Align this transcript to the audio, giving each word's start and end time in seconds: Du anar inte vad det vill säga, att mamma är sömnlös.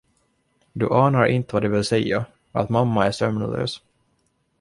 Du 0.73 0.87
anar 0.93 1.25
inte 1.25 1.53
vad 1.53 1.61
det 1.63 1.69
vill 1.69 1.83
säga, 1.83 2.25
att 2.51 2.69
mamma 2.69 3.05
är 3.07 3.11
sömnlös. 3.11 3.81